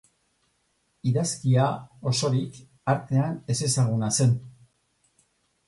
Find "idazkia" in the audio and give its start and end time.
1.11-1.67